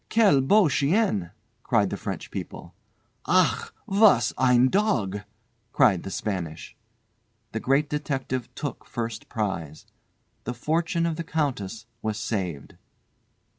"Quel 0.09 0.41
beau 0.41 0.67
chien!" 0.67 1.29
cried 1.61 1.91
the 1.91 1.95
French 1.95 2.31
people. 2.31 2.73
"Ach! 3.27 3.71
was 3.85 4.33
ein 4.35 4.67
Dog!" 4.69 5.21
cried 5.73 6.01
the 6.01 6.09
Spanish. 6.09 6.75
The 7.51 7.59
Great 7.59 7.87
Detective 7.87 8.49
took 8.55 8.85
the 8.85 8.89
first 8.89 9.29
prize! 9.29 9.85
The 10.45 10.55
fortune 10.55 11.05
of 11.05 11.17
the 11.17 11.23
Countess 11.23 11.85
was 12.01 12.17
saved. 12.17 12.77